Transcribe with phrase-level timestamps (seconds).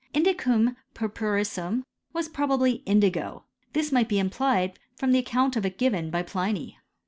[0.15, 3.45] Indicum purpurissum was probably indigo.
[3.73, 6.79] This might be implied from the account of it gi^en by Pliny.